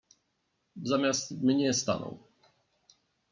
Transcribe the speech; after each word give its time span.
"Zamiast 0.83 1.31
mnie 1.31 1.73
stanął." 1.73 2.19